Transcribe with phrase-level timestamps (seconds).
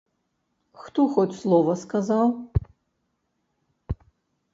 [0.85, 2.27] Хто хоць слова сказаў?